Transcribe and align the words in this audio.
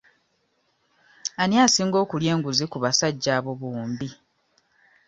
Ani 1.41 1.55
asinga 1.65 1.97
okulya 2.03 2.29
enguzi 2.35 2.65
ku 2.71 2.77
basajja 2.83 3.31
abo 3.39 3.51
bombi? 3.61 4.09